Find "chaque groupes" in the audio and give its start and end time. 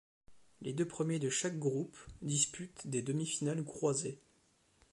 1.29-1.99